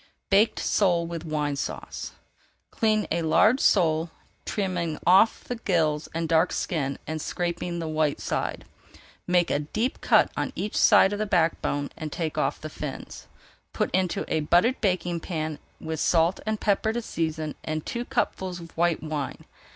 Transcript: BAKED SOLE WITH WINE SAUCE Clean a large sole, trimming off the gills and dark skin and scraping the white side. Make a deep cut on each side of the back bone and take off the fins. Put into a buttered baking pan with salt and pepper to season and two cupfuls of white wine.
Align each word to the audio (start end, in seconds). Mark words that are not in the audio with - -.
BAKED 0.31 0.57
SOLE 0.57 1.05
WITH 1.05 1.25
WINE 1.25 1.55
SAUCE 1.55 2.13
Clean 2.71 3.05
a 3.11 3.21
large 3.21 3.59
sole, 3.59 4.09
trimming 4.47 4.97
off 5.05 5.43
the 5.43 5.57
gills 5.57 6.09
and 6.11 6.27
dark 6.27 6.51
skin 6.51 6.97
and 7.05 7.21
scraping 7.21 7.77
the 7.77 7.87
white 7.87 8.19
side. 8.19 8.65
Make 9.27 9.51
a 9.51 9.59
deep 9.59 10.01
cut 10.01 10.31
on 10.35 10.53
each 10.55 10.75
side 10.75 11.13
of 11.13 11.19
the 11.19 11.27
back 11.27 11.61
bone 11.61 11.91
and 11.95 12.11
take 12.11 12.35
off 12.35 12.59
the 12.59 12.67
fins. 12.67 13.27
Put 13.73 13.91
into 13.91 14.25
a 14.27 14.39
buttered 14.39 14.81
baking 14.81 15.19
pan 15.19 15.59
with 15.79 15.99
salt 15.99 16.39
and 16.47 16.59
pepper 16.59 16.91
to 16.93 17.01
season 17.03 17.53
and 17.63 17.85
two 17.85 18.03
cupfuls 18.03 18.59
of 18.59 18.75
white 18.75 19.03
wine. 19.03 19.45